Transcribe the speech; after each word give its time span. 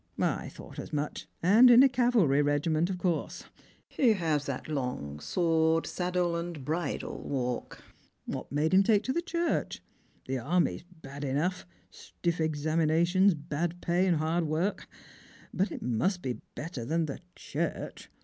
"I 0.19 0.49
thought 0.49 0.79
as 0.79 0.91
much, 0.91 1.27
and 1.43 1.69
in 1.69 1.83
a 1.83 1.87
cavalry 1.87 2.41
regiment, 2.41 2.89
of 2.89 2.97
course. 2.97 3.43
He 3.87 4.13
has 4.13 4.47
the' 4.47 4.59
long 4.67 5.19
sword, 5.19 5.85
saddle, 5.85 6.53
bridle' 6.53 7.21
walk. 7.29 7.83
What 8.25 8.51
made 8.51 8.73
him 8.73 8.81
take 8.81 9.03
to 9.03 9.13
the 9.13 9.21
Church? 9.21 9.79
The 10.25 10.39
army's 10.39 10.81
bad 10.85 11.23
enough— 11.23 11.67
stiff 11.91 12.39
examina 12.39 13.05
tions, 13.05 13.35
bad 13.35 13.79
pay, 13.79 14.07
hard 14.07 14.45
work; 14.47 14.87
but 15.53 15.71
it 15.71 15.83
must 15.83 16.23
be 16.23 16.39
better 16.55 16.83
than 16.83 17.05
the 17.05 17.19
Church. 17.35 18.09